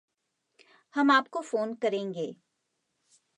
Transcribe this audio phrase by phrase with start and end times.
[0.95, 2.27] हम आपको फ़ोन करेंगे।